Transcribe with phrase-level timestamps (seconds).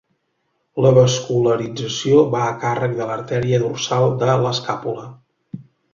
[0.85, 5.05] La vascularització va a càrrec de l'artèria dorsal de l'escàpula.